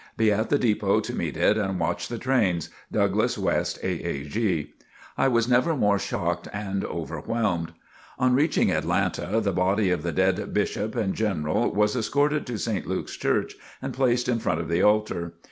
Be 0.17 0.31
at 0.31 0.49
the 0.49 0.57
depot 0.57 0.99
to 1.01 1.13
meet 1.13 1.37
it 1.37 1.59
and 1.59 1.79
watch 1.79 2.07
the 2.07 2.17
trains. 2.17 2.71
Douglass 2.91 3.37
West, 3.37 3.77
A. 3.83 4.03
A. 4.03 4.23
G." 4.23 4.73
I 5.15 5.27
was 5.27 5.47
never 5.47 5.75
more 5.75 5.99
shocked 5.99 6.47
and 6.51 6.83
overwhelmed. 6.83 7.73
On 8.17 8.33
reaching 8.33 8.71
Atlanta 8.71 9.39
the 9.39 9.51
body 9.53 9.91
of 9.91 10.01
the 10.01 10.11
dead 10.11 10.55
Bishop 10.55 10.95
and 10.95 11.13
General 11.13 11.71
was 11.71 11.95
escorted 11.95 12.47
to 12.47 12.57
St. 12.57 12.87
Luke's 12.87 13.15
Church, 13.15 13.53
and 13.79 13.93
placed 13.93 14.27
in 14.27 14.39
front 14.39 14.59
of 14.59 14.69
the 14.69 14.81
altar. 14.81 15.35